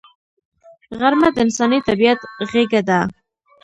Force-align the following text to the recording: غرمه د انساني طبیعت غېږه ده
غرمه 0.99 1.29
د 1.35 1.37
انساني 1.45 1.79
طبیعت 1.87 2.19
غېږه 2.51 2.81
ده 2.87 2.99